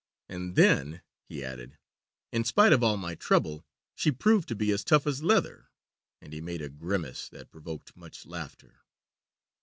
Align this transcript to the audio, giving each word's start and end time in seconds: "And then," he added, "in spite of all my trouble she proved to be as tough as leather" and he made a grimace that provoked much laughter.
"And 0.27 0.55
then," 0.55 1.03
he 1.25 1.43
added, 1.45 1.77
"in 2.31 2.43
spite 2.43 2.73
of 2.73 2.81
all 2.83 2.97
my 2.97 3.13
trouble 3.13 3.63
she 3.93 4.11
proved 4.11 4.47
to 4.47 4.55
be 4.55 4.71
as 4.71 4.83
tough 4.83 5.05
as 5.05 5.21
leather" 5.21 5.69
and 6.23 6.33
he 6.33 6.41
made 6.41 6.63
a 6.63 6.69
grimace 6.69 7.29
that 7.29 7.51
provoked 7.51 7.95
much 7.95 8.25
laughter. 8.25 8.79